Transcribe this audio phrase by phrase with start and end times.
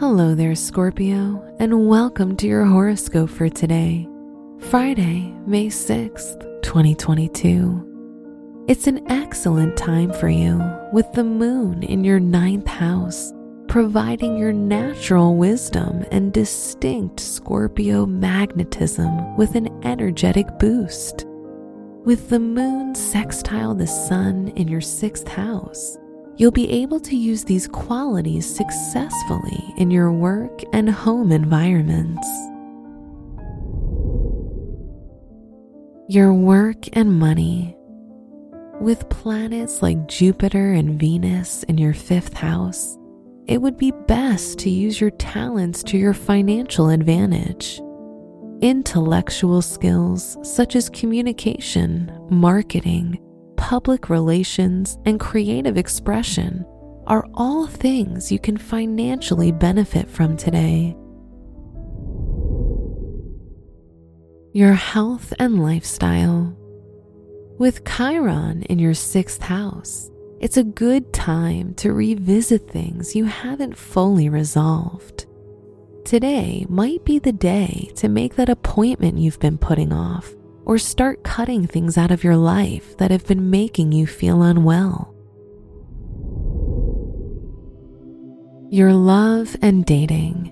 [0.00, 4.08] Hello there, Scorpio, and welcome to your horoscope for today,
[4.58, 8.64] Friday, May 6th, 2022.
[8.66, 10.60] It's an excellent time for you
[10.92, 13.32] with the moon in your ninth house,
[13.68, 21.24] providing your natural wisdom and distinct Scorpio magnetism with an energetic boost.
[22.04, 25.98] With the moon sextile the sun in your sixth house,
[26.36, 32.26] you'll be able to use these qualities successfully in your work and home environments.
[36.08, 37.76] Your work and money.
[38.80, 42.98] With planets like Jupiter and Venus in your fifth house,
[43.46, 47.80] it would be best to use your talents to your financial advantage.
[48.60, 53.18] Intellectual skills such as communication, marketing,
[53.64, 56.66] public relations, and creative expression
[57.06, 60.94] are all things you can financially benefit from today.
[64.52, 66.54] Your health and lifestyle.
[67.58, 70.10] With Chiron in your sixth house,
[70.40, 75.24] it's a good time to revisit things you haven't fully resolved.
[76.04, 80.34] Today might be the day to make that appointment you've been putting off
[80.64, 85.14] or start cutting things out of your life that have been making you feel unwell.
[88.70, 90.50] Your love and dating.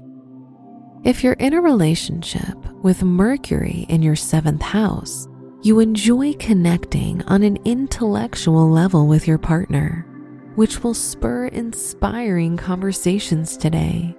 [1.04, 5.26] If you're in a relationship with Mercury in your seventh house,
[5.62, 10.06] you enjoy connecting on an intellectual level with your partner,
[10.54, 14.14] which will spur inspiring conversations today.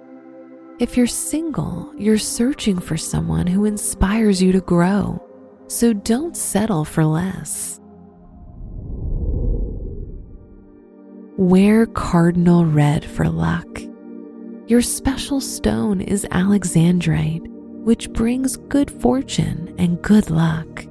[0.80, 5.23] If you're single, you're searching for someone who inspires you to grow
[5.68, 7.80] so don't settle for less.
[11.36, 13.66] Wear cardinal red for luck.
[14.66, 17.46] Your special stone is alexandrite,
[17.84, 20.86] which brings good fortune and good luck.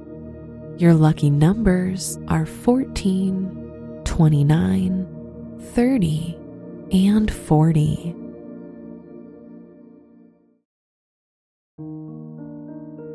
[0.76, 6.38] Your lucky numbers are 14, 29, 30,
[6.92, 8.23] and 40.